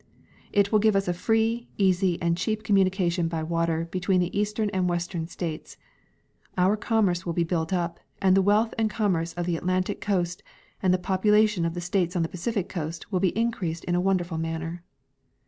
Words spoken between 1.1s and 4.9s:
free, easy and cheap communication by water between the eastern and